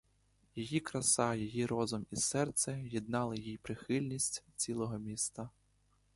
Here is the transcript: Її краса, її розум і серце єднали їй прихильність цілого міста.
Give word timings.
Її 0.55 0.79
краса, 0.79 1.35
її 1.35 1.65
розум 1.65 2.05
і 2.11 2.15
серце 2.15 2.81
єднали 2.81 3.37
їй 3.37 3.57
прихильність 3.57 4.43
цілого 4.55 4.97
міста. 4.99 5.49